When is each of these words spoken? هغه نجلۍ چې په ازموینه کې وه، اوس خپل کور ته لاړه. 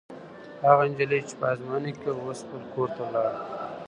هغه 0.67 0.83
نجلۍ 0.89 1.19
چې 1.27 1.33
په 1.39 1.45
ازموینه 1.51 1.91
کې 1.99 2.09
وه، 2.13 2.21
اوس 2.25 2.39
خپل 2.43 2.63
کور 2.73 2.89
ته 2.95 3.03
لاړه. 3.13 3.33